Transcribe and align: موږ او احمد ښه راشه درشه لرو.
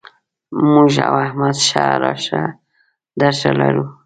موږ 0.71 0.93
او 1.09 1.15
احمد 1.25 1.55
ښه 1.67 1.85
راشه 2.03 2.41
درشه 3.19 3.51
لرو. 3.59 3.85